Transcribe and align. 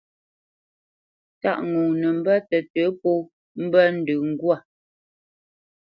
Tâʼ 1.41 1.59
ŋo 1.71 1.81
nə 1.99 2.07
mbə́ 2.17 2.37
tətə̌ 2.49 2.87
pó 3.01 3.11
mbə́ 3.63 3.85
ndə 3.99 4.13
ŋgwâ. 4.29 4.55